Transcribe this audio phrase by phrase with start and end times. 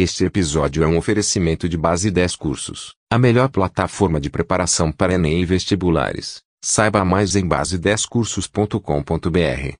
[0.00, 5.14] Este episódio é um oferecimento de Base 10 Cursos, a melhor plataforma de preparação para
[5.14, 6.40] Enem e vestibulares.
[6.64, 9.74] Saiba mais em base10cursos.com.br.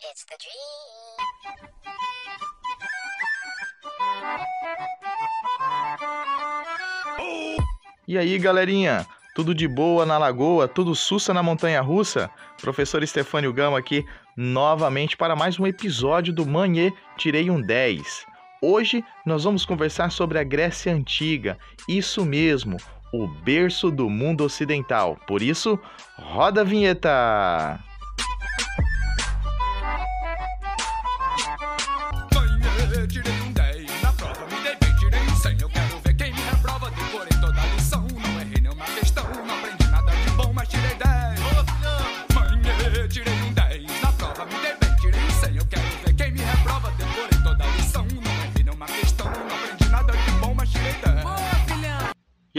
[0.00, 0.62] It's the dream.
[8.08, 9.06] E aí, galerinha?
[9.34, 10.68] Tudo de boa na lagoa?
[10.68, 12.30] Tudo sussa na montanha russa?
[12.60, 14.04] Professor Estefânio Gama aqui
[14.36, 18.26] novamente para mais um episódio do Manhê Tirei um 10.
[18.62, 22.76] Hoje nós vamos conversar sobre a Grécia Antiga, isso mesmo,
[23.12, 25.18] o berço do mundo ocidental.
[25.26, 25.78] Por isso,
[26.16, 27.91] roda a vinheta!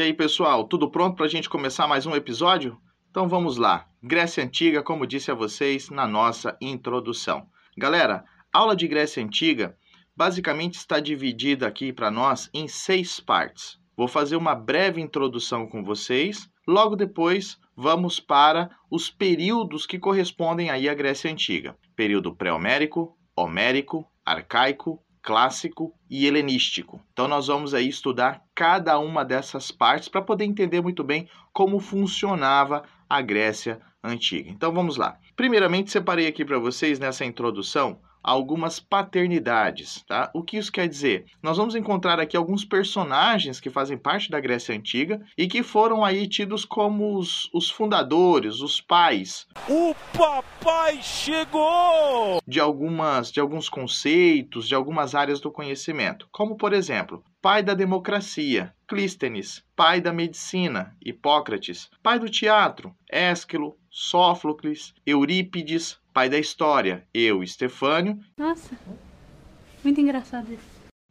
[0.03, 2.77] Aí, pessoal, tudo pronto para a gente começar mais um episódio?
[3.09, 3.87] Então vamos lá.
[4.03, 7.47] Grécia Antiga, como disse a vocês na nossa introdução.
[7.77, 9.77] Galera, aula de Grécia Antiga
[10.13, 13.79] basicamente está dividida aqui para nós em seis partes.
[13.95, 16.49] Vou fazer uma breve introdução com vocês.
[16.67, 24.05] Logo depois, vamos para os períodos que correspondem aí à Grécia Antiga: período pré-homérico, homérico,
[24.25, 27.01] arcaico, clássico e helenístico.
[27.13, 31.79] Então nós vamos aí estudar cada uma dessas partes para poder entender muito bem como
[31.79, 34.51] funcionava a Grécia antiga.
[34.51, 35.17] Então vamos lá.
[35.35, 40.31] Primeiramente separei aqui para vocês nessa introdução algumas paternidades, tá?
[40.33, 41.25] O que isso quer dizer?
[41.41, 46.03] Nós vamos encontrar aqui alguns personagens que fazem parte da Grécia antiga e que foram
[46.05, 52.41] aí tidos como os, os fundadores, os pais O papai chegou!
[52.47, 57.73] de algumas de alguns conceitos, de algumas áreas do conhecimento, como por exemplo, pai da
[57.73, 67.07] democracia, Clístenes, pai da medicina, Hipócrates, pai do teatro, Ésquilo, Sófocles, Eurípides, pai da história,
[67.13, 68.77] eu, Estefânio, Nossa,
[69.83, 70.63] muito engraçado isso.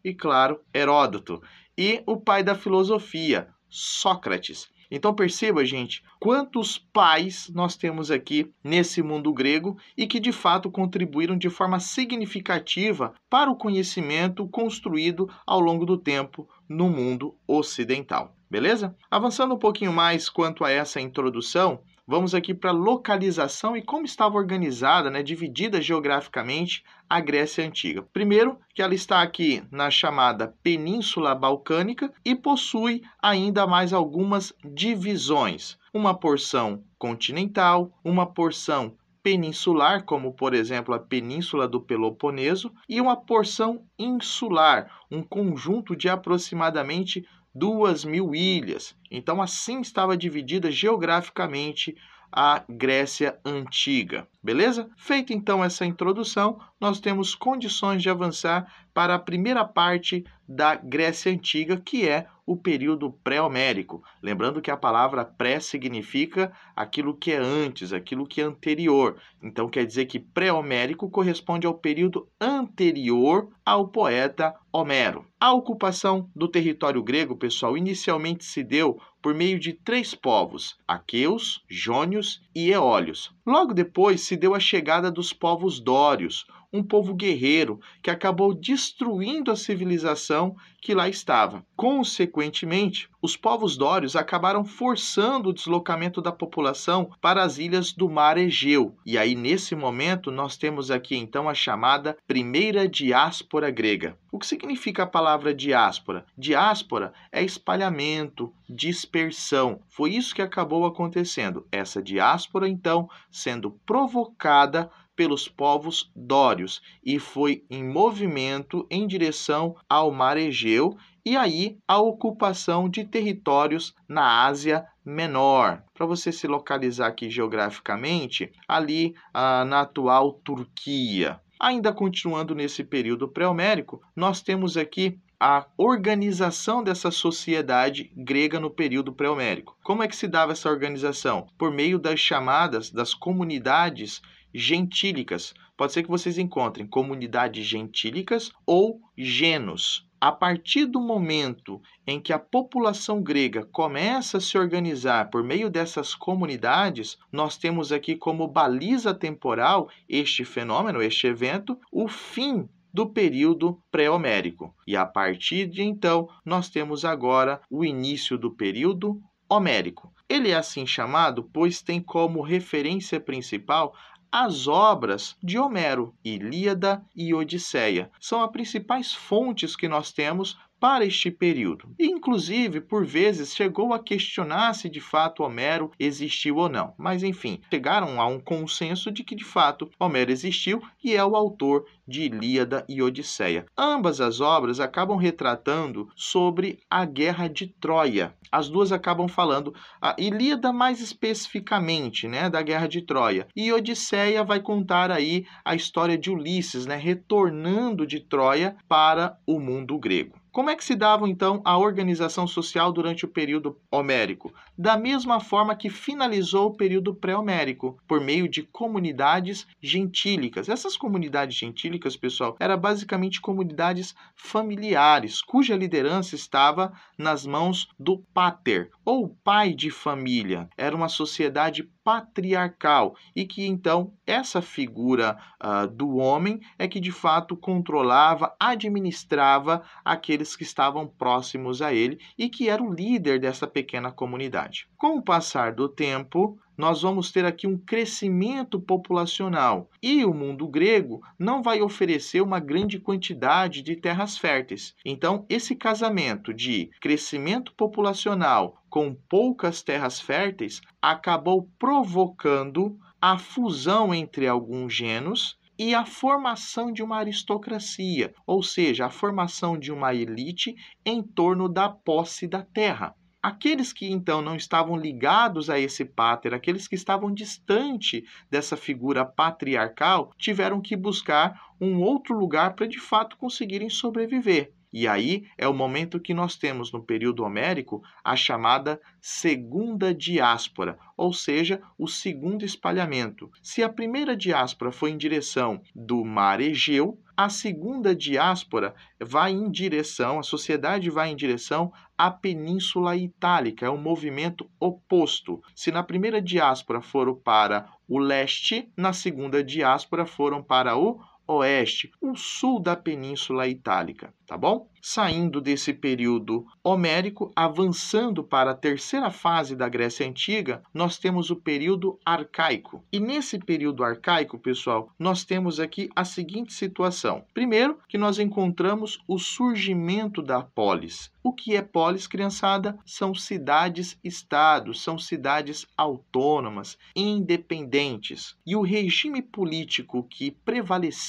[0.05, 1.43] e claro, Heródoto,
[1.77, 4.71] e o pai da filosofia, Sócrates.
[4.95, 10.71] Então perceba, gente, quantos pais nós temos aqui nesse mundo grego e que de fato
[10.71, 18.37] contribuíram de forma significativa para o conhecimento construído ao longo do tempo no mundo ocidental.
[18.51, 18.95] Beleza?
[19.11, 21.81] Avançando um pouquinho mais quanto a essa introdução,
[22.13, 28.03] vamos aqui para a localização e como estava organizada, né, dividida geograficamente a Grécia Antiga.
[28.03, 35.79] Primeiro, que ela está aqui na chamada Península Balcânica e possui ainda mais algumas divisões.
[35.91, 43.17] Uma porção continental, uma porção peninsular, como por exemplo a Península do Peloponeso, e uma
[43.17, 47.25] porção insular, um conjunto de aproximadamente
[47.55, 48.97] duas mil ilhas.
[49.11, 51.97] Então, assim estava dividida geograficamente
[52.33, 54.27] a Grécia Antiga.
[54.43, 54.89] Beleza?
[54.97, 61.31] Feita então essa introdução, nós temos condições de avançar para a primeira parte da Grécia
[61.31, 64.03] Antiga, que é o período pré-homérico.
[64.23, 69.17] Lembrando que a palavra pré significa aquilo que é antes, aquilo que é anterior.
[69.43, 75.27] Então quer dizer que pré-homérico corresponde ao período anterior ao poeta Homero.
[75.39, 81.63] A ocupação do território grego, pessoal, inicialmente se deu por meio de três povos: aqueus,
[81.71, 83.33] jônios e eólios.
[83.47, 89.51] Logo depois se deu a chegada dos povos dórios, um povo guerreiro que acabou destruindo
[89.51, 91.65] a civilização que lá estava.
[91.77, 98.37] Consequentemente, os povos dórios acabaram forçando o deslocamento da população para as ilhas do Mar
[98.37, 98.97] Egeu.
[99.07, 104.19] E aí, nesse momento, nós temos aqui então a chamada primeira diáspora grega.
[104.33, 106.27] O que significa a palavra diáspora?
[106.37, 109.81] Diáspora é espalhamento, dispersão.
[109.89, 111.65] Foi isso que acabou acontecendo.
[111.71, 120.11] Essa diáspora, então, sendo provocada pelos povos dórios e foi em movimento em direção ao
[120.11, 125.83] Mar Egeu e aí a ocupação de territórios na Ásia Menor.
[125.95, 131.41] Para você se localizar aqui geograficamente, ali ah, na atual Turquia.
[131.59, 139.13] Ainda continuando nesse período pré-homérico, nós temos aqui a organização dessa sociedade grega no período
[139.13, 139.77] pré-homérico.
[139.83, 141.49] Como é que se dava essa organização?
[141.59, 144.23] Por meio das chamadas das comunidades
[144.55, 145.55] gentílicas.
[145.77, 150.07] Pode ser que vocês encontrem comunidades gentílicas ou genos.
[150.23, 155.69] a partir do momento em que a população grega começa a se organizar por meio
[155.69, 163.05] dessas comunidades, nós temos aqui como baliza temporal este fenômeno, este evento, o fim do
[163.05, 164.73] período pré-homérico.
[164.87, 170.13] E a partir de então, nós temos agora o início do período homérico.
[170.29, 173.93] Ele é assim chamado pois tem como referência principal
[174.33, 178.11] as obras de Homero, Ilíada e Odisseia.
[178.19, 181.95] São as principais fontes que nós temos para este período.
[181.97, 186.93] E, inclusive, por vezes, chegou a questionar se de fato Homero existiu ou não.
[186.99, 191.37] Mas, enfim, chegaram a um consenso de que de fato Homero existiu e é o
[191.37, 193.65] autor de Ilíada e Odisseia.
[193.79, 198.35] Ambas as obras acabam retratando sobre a guerra de Troia.
[198.51, 204.43] As duas acabam falando a Ilíada mais especificamente, né, da guerra de Troia, e Odisseia
[204.43, 210.42] vai contar aí a história de Ulisses, né, retornando de Troia para o mundo grego.
[210.53, 214.53] Como é que se dava então a organização social durante o período homérico?
[214.77, 220.69] Da mesma forma que finalizou o período pré-homérico, por meio de comunidades gentílicas.
[220.69, 228.91] Essas comunidades gentílicas, pessoal, eram basicamente comunidades familiares, cuja liderança estava nas mãos do pater,
[229.07, 230.69] ou pai de família.
[230.77, 237.13] Era uma sociedade patriarcal e que então essa figura uh, do homem é que de
[237.13, 243.67] fato controlava, administrava aqueles que estavam próximos a ele e que era o líder dessa
[243.67, 244.89] pequena comunidade.
[244.97, 250.67] Com o passar do tempo, nós vamos ter aqui um crescimento populacional e o mundo
[250.67, 254.95] grego não vai oferecer uma grande quantidade de terras férteis.
[255.05, 264.49] Então, esse casamento de crescimento populacional com poucas terras férteis acabou provocando a fusão entre
[264.49, 270.75] alguns genos e a formação de uma aristocracia, ou seja, a formação de uma elite
[271.07, 273.15] em torno da posse da terra.
[273.41, 279.25] Aqueles que então não estavam ligados a esse pater, aqueles que estavam distante dessa figura
[279.25, 284.73] patriarcal, tiveram que buscar um outro lugar para de fato conseguirem sobreviver.
[284.93, 290.99] E aí é o momento que nós temos no período homérico a chamada segunda diáspora,
[291.17, 293.51] ou seja, o segundo espalhamento.
[293.63, 299.71] Se a primeira diáspora foi em direção do mar Egeu, a segunda diáspora vai em
[299.71, 305.63] direção, a sociedade vai em direção à Península Itálica, é um movimento oposto.
[305.75, 312.11] Se na primeira diáspora foram para o leste, na segunda diáspora foram para o oeste,
[312.21, 314.89] o sul da Península Itálica, tá bom?
[315.05, 321.57] Saindo desse período homérico, avançando para a terceira fase da Grécia Antiga, nós temos o
[321.57, 323.05] período arcaico.
[323.13, 327.45] E nesse período arcaico, pessoal, nós temos aqui a seguinte situação.
[327.53, 331.33] Primeiro, que nós encontramos o surgimento da polis.
[331.43, 332.97] O que é polis, criançada?
[333.05, 338.57] São cidades-estados, são cidades autônomas, independentes.
[338.65, 340.53] E o regime político que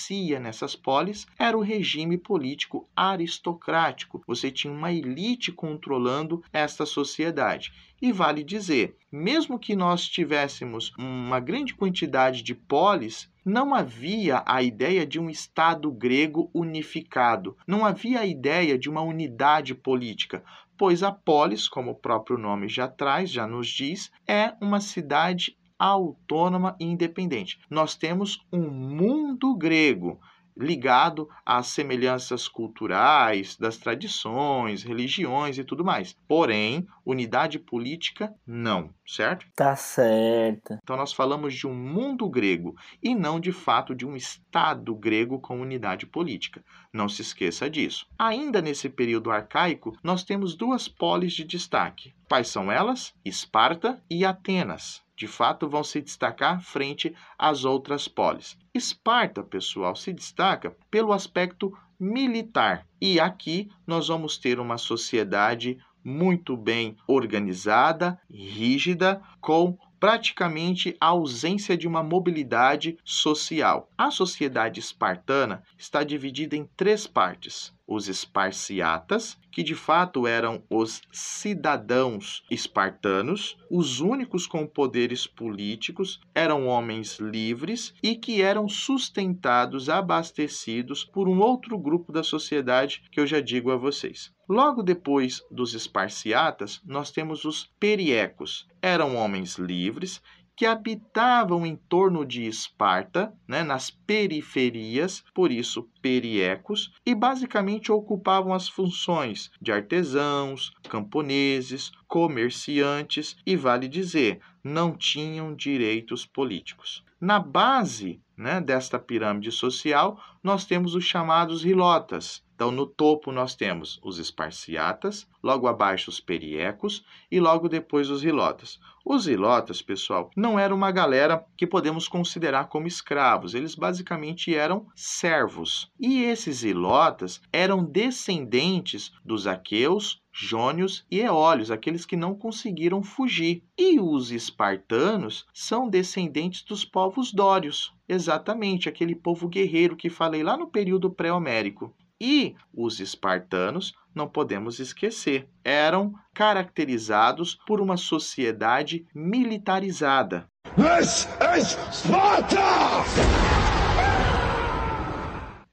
[0.03, 4.21] prevalecia nessas polis era o regime político aristocrático.
[4.27, 7.71] Você tinha uma elite controlando esta sociedade.
[8.01, 14.61] E vale dizer, mesmo que nós tivéssemos uma grande quantidade de polis, não havia a
[14.61, 20.43] ideia de um Estado grego unificado, não havia a ideia de uma unidade política,
[20.77, 25.55] pois a polis, como o próprio nome já traz, já nos diz, é uma cidade
[25.83, 27.59] autônoma e independente.
[27.69, 30.19] Nós temos um mundo grego
[30.55, 36.15] ligado às semelhanças culturais, das tradições, religiões e tudo mais.
[36.27, 39.45] Porém, unidade política, não, certo?
[39.55, 40.77] Tá certo.
[40.83, 45.39] Então, nós falamos de um mundo grego e não de fato de um Estado grego
[45.39, 46.63] com unidade política.
[46.93, 48.05] Não se esqueça disso.
[48.19, 52.13] Ainda nesse período arcaico, nós temos duas polis de destaque.
[52.29, 53.13] Quais são elas?
[53.25, 58.57] Esparta e Atenas de fato vão se destacar frente às outras polis.
[58.73, 62.85] Esparta, pessoal, se destaca pelo aspecto militar.
[62.99, 71.77] E aqui nós vamos ter uma sociedade muito bem organizada, rígida, com praticamente a ausência
[71.77, 73.89] de uma mobilidade social.
[73.97, 81.01] A sociedade espartana está dividida em três partes: os esparciatas, que de fato eram os
[81.11, 91.03] cidadãos espartanos, os únicos com poderes políticos, eram homens livres e que eram sustentados, abastecidos
[91.03, 94.33] por um outro grupo da sociedade que eu já digo a vocês.
[94.47, 98.67] Logo depois dos esparciatas, nós temos os periecos.
[98.81, 100.21] Eram homens livres
[100.55, 108.53] que habitavam em torno de Esparta, né, nas periferias, por isso periecos, e basicamente ocupavam
[108.53, 117.03] as funções de artesãos, camponeses, comerciantes e, vale dizer, não tinham direitos políticos.
[117.19, 122.42] Na base né, desta pirâmide social, nós temos os chamados hilotas.
[122.55, 128.23] Então, no topo nós temos os esparciatas, logo abaixo os periecos e logo depois os
[128.23, 128.79] hilotas.
[129.05, 134.87] Os hilotas, pessoal, não era uma galera que podemos considerar como escravos, eles basicamente eram
[134.95, 135.91] servos.
[135.99, 143.63] E esses hilotas eram descendentes dos aqueus, jônios e eólios, aqueles que não conseguiram fugir.
[143.77, 150.55] E os espartanos são descendentes dos povos dórios, exatamente aquele povo guerreiro que falei lá
[150.55, 151.93] no período pré-homérico.
[152.19, 160.47] E os espartanos, não podemos esquecer, eram caracterizados por uma sociedade militarizada.
[160.75, 161.27] This
[161.57, 162.57] is Sparta!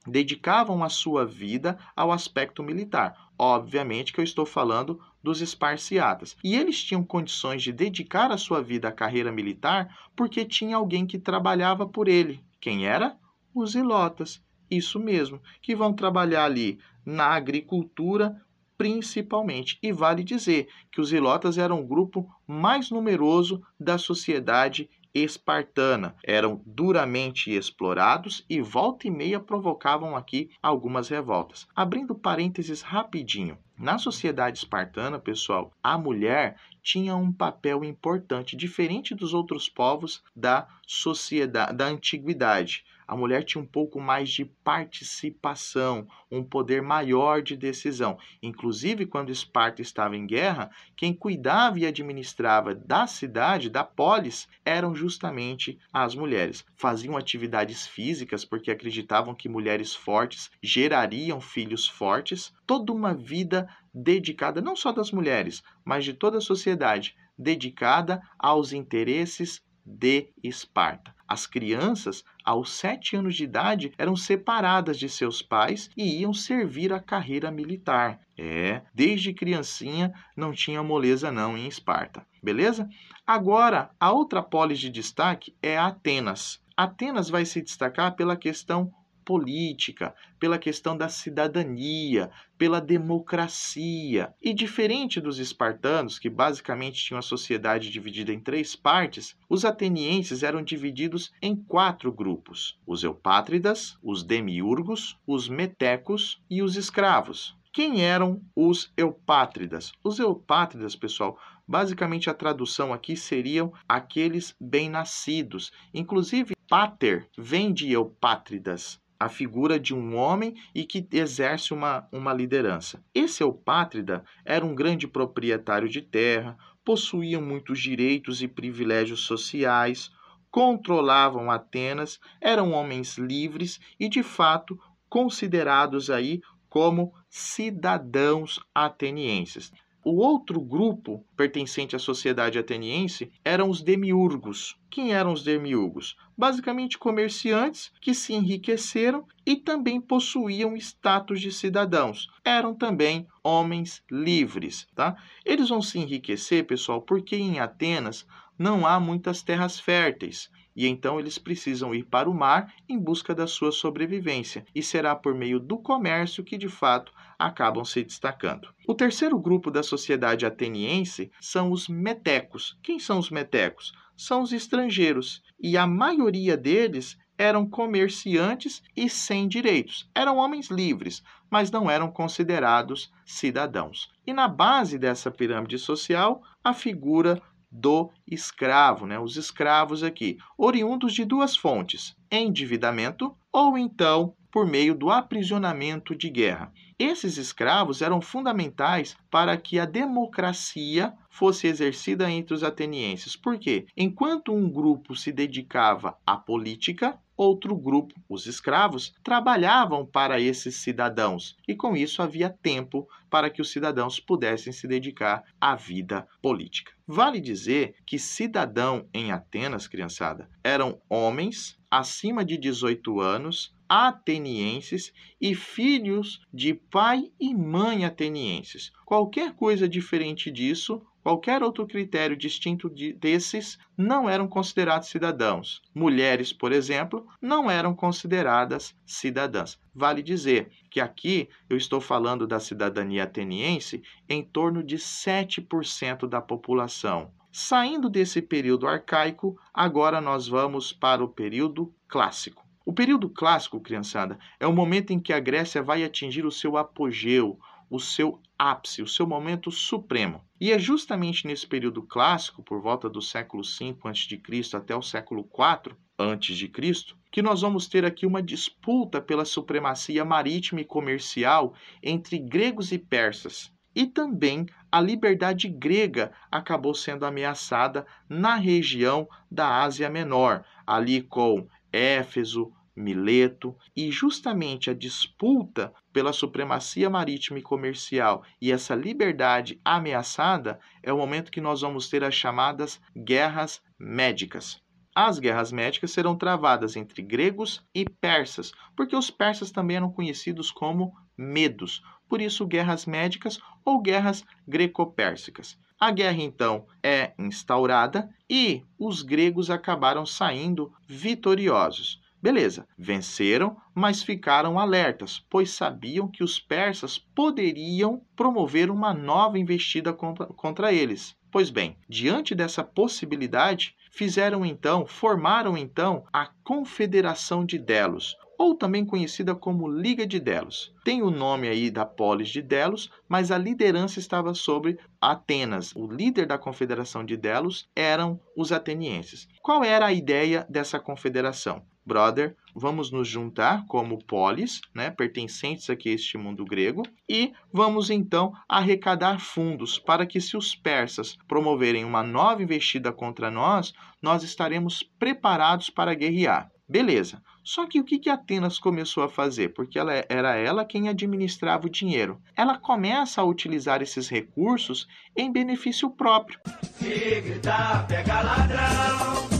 [0.07, 3.31] Dedicavam a sua vida ao aspecto militar.
[3.39, 6.37] Obviamente que eu estou falando dos esparciatas.
[6.43, 11.07] E eles tinham condições de dedicar a sua vida à carreira militar porque tinha alguém
[11.07, 12.43] que trabalhava por ele.
[12.61, 13.17] Quem era?
[13.55, 14.43] Os ilotas.
[14.71, 18.41] Isso mesmo, que vão trabalhar ali na agricultura
[18.81, 19.79] principalmente.
[19.83, 26.17] E vale dizer que os ilotas eram o grupo mais numeroso da sociedade espartana.
[26.25, 31.69] Eram duramente explorados e volta e meia provocavam aqui algumas revoltas.
[31.77, 33.59] Abrindo parênteses rapidinho.
[33.79, 40.67] Na sociedade espartana, pessoal, a mulher tinha um papel importante, diferente dos outros povos da
[40.87, 47.57] sociedade da antiguidade a mulher tinha um pouco mais de participação, um poder maior de
[47.57, 48.17] decisão.
[48.40, 54.95] Inclusive, quando Esparta estava em guerra, quem cuidava e administrava da cidade, da polis, eram
[54.95, 56.64] justamente as mulheres.
[56.76, 62.55] Faziam atividades físicas porque acreditavam que mulheres fortes gerariam filhos fortes.
[62.64, 68.73] Toda uma vida dedicada, não só das mulheres, mas de toda a sociedade, dedicada aos
[68.73, 71.12] interesses de Esparta.
[71.31, 76.93] As crianças, aos sete anos de idade, eram separadas de seus pais e iam servir
[76.93, 78.19] a carreira militar.
[78.37, 82.27] É, desde criancinha não tinha moleza não em Esparta.
[82.43, 82.89] Beleza?
[83.25, 86.61] Agora, a outra polis de destaque é Atenas.
[86.77, 88.93] Atenas vai se destacar pela questão
[89.31, 94.35] política, pela questão da cidadania, pela democracia.
[94.43, 100.43] E diferente dos espartanos, que basicamente tinham a sociedade dividida em três partes, os atenienses
[100.43, 107.57] eram divididos em quatro grupos: os eupátridas, os demiurgos, os metecos e os escravos.
[107.73, 109.93] Quem eram os eupátridas?
[110.03, 115.71] Os eupátridas, pessoal, basicamente a tradução aqui seriam aqueles bem-nascidos.
[115.95, 122.33] Inclusive, pater vem de eupátridas, a figura de um homem e que exerce uma, uma
[122.33, 123.05] liderança.
[123.15, 130.11] Esse eupátrida era um grande proprietário de terra, possuía muitos direitos e privilégios sociais,
[130.50, 139.71] controlavam Atenas, eram homens livres e, de fato, considerados aí como cidadãos atenienses.
[140.02, 144.75] O outro grupo pertencente à sociedade ateniense eram os demiurgos.
[144.88, 146.16] Quem eram os demiurgos?
[146.37, 152.28] Basicamente comerciantes que se enriqueceram e também possuíam status de cidadãos.
[152.42, 155.16] Eram também homens livres, tá?
[155.45, 158.26] Eles vão se enriquecer, pessoal, porque em Atenas
[158.59, 160.50] não há muitas terras férteis
[160.81, 165.15] e então eles precisam ir para o mar em busca da sua sobrevivência, e será
[165.15, 168.67] por meio do comércio que de fato acabam se destacando.
[168.89, 172.79] O terceiro grupo da sociedade ateniense são os metecos.
[172.83, 173.93] Quem são os metecos?
[174.17, 180.09] São os estrangeiros, e a maioria deles eram comerciantes e sem direitos.
[180.15, 184.11] Eram homens livres, mas não eram considerados cidadãos.
[184.27, 189.19] E na base dessa pirâmide social, a figura do escravo, né?
[189.19, 196.29] Os escravos aqui, oriundos de duas fontes: endividamento ou então por meio do aprisionamento de
[196.29, 196.73] guerra.
[196.99, 203.37] Esses escravos eram fundamentais para que a democracia fosse exercida entre os atenienses.
[203.37, 203.87] Por quê?
[203.97, 211.57] Enquanto um grupo se dedicava à política, outro grupo, os escravos, trabalhavam para esses cidadãos
[211.67, 216.93] e com isso havia tempo para que os cidadãos pudessem se dedicar à vida política.
[217.07, 225.53] Vale dizer que cidadão em Atenas, criançada, eram homens acima de 18 anos atenienses e
[225.53, 228.93] filhos de pai e mãe atenienses.
[229.05, 235.83] Qualquer coisa diferente disso, qualquer outro critério distinto de, desses, não eram considerados cidadãos.
[235.93, 239.77] Mulheres, por exemplo, não eram consideradas cidadãs.
[239.93, 246.41] Vale dizer que aqui eu estou falando da cidadania ateniense em torno de 7% da
[246.41, 247.33] população.
[247.51, 252.70] Saindo desse período arcaico, agora nós vamos para o período clássico.
[252.85, 256.77] O período clássico, criançada, é o momento em que a Grécia vai atingir o seu
[256.77, 257.59] apogeu,
[257.91, 260.43] o seu ápice, o seu momento supremo.
[260.61, 264.77] E é justamente nesse período clássico, por volta do século V a.C.
[264.77, 270.81] até o século IV a.C., que nós vamos ter aqui uma disputa pela supremacia marítima
[270.81, 273.73] e comercial entre gregos e persas.
[273.95, 281.67] E também a liberdade grega acabou sendo ameaçada na região da Ásia Menor, ali com
[281.93, 290.79] Éfeso, Mileto, e justamente a disputa pela supremacia marítima e comercial e essa liberdade ameaçada
[291.03, 294.83] é o momento que nós vamos ter as chamadas guerras médicas.
[295.15, 300.71] As guerras médicas serão travadas entre gregos e persas, porque os persas também eram conhecidos
[300.71, 305.77] como medos, por isso guerras médicas ou guerras greco-pérsicas.
[306.00, 312.19] A guerra então é instaurada e os gregos acabaram saindo vitoriosos.
[312.42, 320.11] Beleza, venceram, mas ficaram alertas, pois sabiam que os persas poderiam promover uma nova investida
[320.11, 321.37] contra, contra eles.
[321.52, 329.07] Pois bem, diante dessa possibilidade, fizeram então, formaram então a Confederação de Delos, ou também
[329.07, 330.93] conhecida como Liga de Delos.
[331.02, 335.97] Tem o nome aí da polis de Delos, mas a liderança estava sobre Atenas.
[335.97, 339.49] O líder da Confederação de Delos eram os atenienses.
[339.62, 341.83] Qual era a ideia dessa confederação?
[342.11, 348.11] Brother, vamos nos juntar como polis, né, pertencentes aqui a este mundo grego, e vamos
[348.11, 354.43] então arrecadar fundos para que, se os persas promoverem uma nova investida contra nós, nós
[354.43, 356.69] estaremos preparados para guerrear.
[356.88, 357.40] Beleza.
[357.62, 359.69] Só que o que, que Atenas começou a fazer?
[359.69, 362.43] Porque ela, era ela quem administrava o dinheiro.
[362.57, 366.59] Ela começa a utilizar esses recursos em benefício próprio.
[366.83, 369.60] Se gritar, pega ladrão.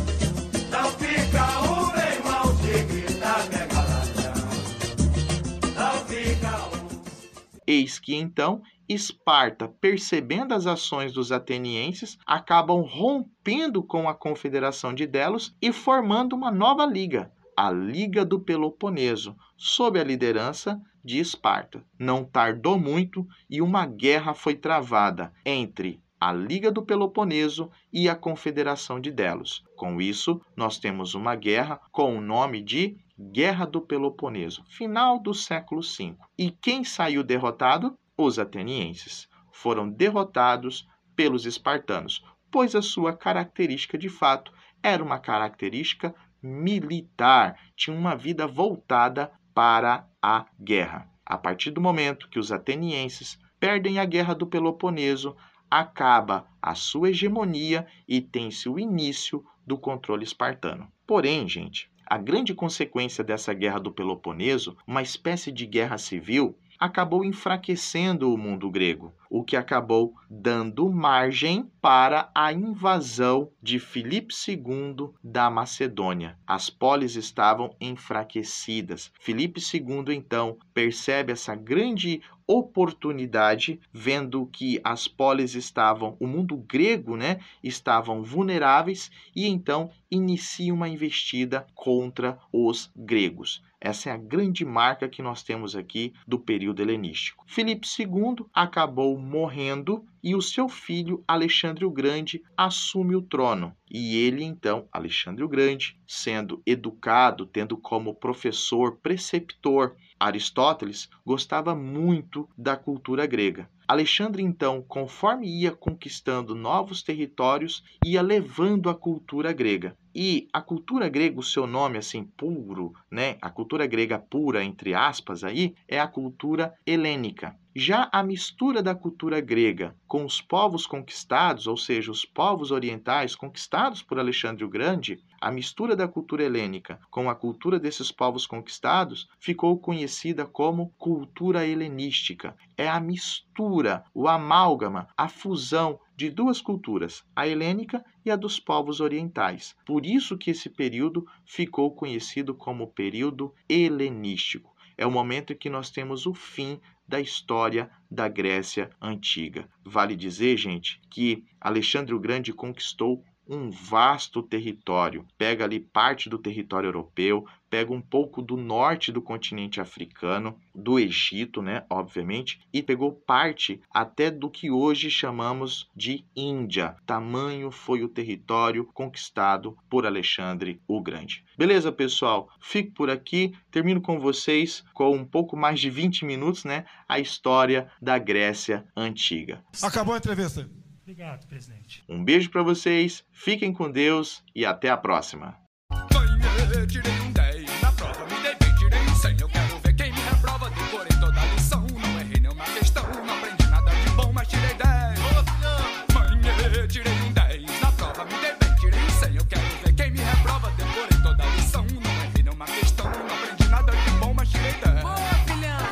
[7.81, 15.07] Eis que então Esparta, percebendo as ações dos atenienses, acabam rompendo com a confederação de
[15.07, 21.83] Delos e formando uma nova liga, a Liga do Peloponeso, sob a liderança de Esparta.
[21.99, 28.15] Não tardou muito e uma guerra foi travada entre a Liga do Peloponeso e a
[28.15, 29.65] Confederação de Delos.
[29.75, 35.35] Com isso, nós temos uma guerra com o nome de Guerra do Peloponeso, final do
[35.35, 36.17] século V.
[36.39, 37.97] E quem saiu derrotado?
[38.17, 39.29] Os atenienses.
[39.53, 44.51] Foram derrotados pelos espartanos, pois a sua característica de fato
[44.83, 51.07] era uma característica militar, tinha uma vida voltada para a guerra.
[51.25, 55.37] A partir do momento que os atenienses perdem a guerra do Peloponeso,
[55.71, 60.91] acaba a sua hegemonia e tem-se o início do controle espartano.
[61.07, 67.25] Porém, gente, a grande consequência dessa guerra do Peloponeso, uma espécie de guerra civil, acabou
[67.25, 75.11] enfraquecendo o mundo grego, o que acabou dando margem para a invasão de Filipe II
[75.23, 76.37] da Macedônia.
[76.47, 79.13] As polis estavam enfraquecidas.
[79.21, 87.17] Filipe II então percebe essa grande oportunidade, vendo que as polis estavam, o mundo grego,
[87.17, 93.63] né, estavam vulneráveis e então inicia uma investida contra os gregos.
[93.81, 97.45] Essa é a grande marca que nós temos aqui do período helenístico.
[97.47, 103.75] Filipe II acabou morrendo e o seu filho Alexandre o Grande assume o trono.
[103.91, 112.47] E ele então, Alexandre o Grande, sendo educado, tendo como professor, preceptor Aristóteles, gostava muito
[112.57, 113.71] da cultura grega.
[113.89, 119.97] Alexandre, então, conforme ia conquistando novos territórios, ia levando a cultura grega.
[120.15, 123.37] E a cultura grega, o seu nome assim puro, né?
[123.41, 127.57] A cultura grega pura entre aspas aí é a cultura helênica.
[127.75, 133.37] Já a mistura da cultura grega com os povos conquistados, ou seja, os povos orientais
[133.37, 138.47] conquistados por Alexandre o Grande, a mistura da cultura helênica com a cultura desses povos
[138.47, 142.55] conquistados ficou conhecida como cultura helenística.
[142.77, 148.61] É a mistura, o amálgama, a fusão de duas culturas, a helênica e a dos
[148.61, 149.75] povos orientais.
[149.87, 154.77] Por isso que esse período ficou conhecido como período helenístico.
[154.99, 159.67] É o momento em que nós temos o fim da história da Grécia antiga.
[159.83, 165.27] Vale dizer, gente, que Alexandre o Grande conquistou um vasto território.
[165.37, 170.99] Pega ali parte do território europeu, pega um pouco do norte do continente africano, do
[170.99, 176.97] Egito, né, obviamente, e pegou parte até do que hoje chamamos de Índia.
[177.05, 181.45] Tamanho foi o território conquistado por Alexandre o Grande.
[181.59, 182.49] Beleza, pessoal?
[182.61, 187.19] Fico por aqui, termino com vocês com um pouco mais de 20 minutos, né, a
[187.19, 189.65] história da Grécia antiga.
[189.83, 190.69] Acabou a entrevista.
[191.11, 192.05] Obrigado, presidente.
[192.09, 195.59] Um beijo para vocês, fiquem com Deus e até a próxima.